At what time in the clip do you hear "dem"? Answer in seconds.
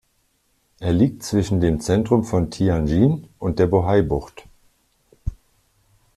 1.61-1.79